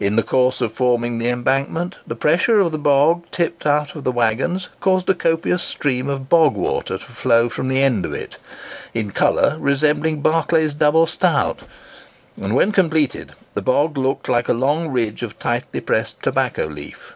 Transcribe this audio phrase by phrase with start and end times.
[0.00, 3.94] In the course of forming the embankment, the pressure of the bog turf tipped out
[3.94, 8.04] of the waggons caused a copious stream of bog water to flow from the end
[8.04, 8.36] of it,
[8.94, 11.60] in colour resembling Barclay's double stout;
[12.42, 17.14] and when completed, the bank looked like a long ridge of tightly pressed tobacco leaf.